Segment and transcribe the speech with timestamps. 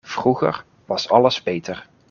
[0.03, 1.87] Vroeger was alles beter.